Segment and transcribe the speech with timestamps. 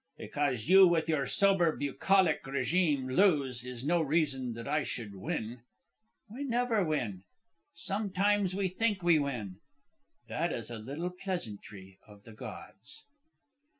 [0.17, 5.61] "Because you with your sober bucolic regime, lose, is no reason that I should win.
[6.27, 7.21] We never win.
[7.75, 9.59] Sometimes we think we win.
[10.27, 13.03] That is a little pleasantry of the gods."